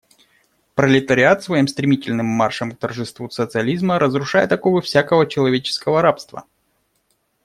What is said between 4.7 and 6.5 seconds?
всякого человеческого рабства.